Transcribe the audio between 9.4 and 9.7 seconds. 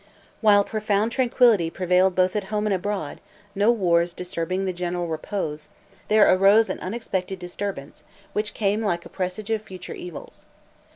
of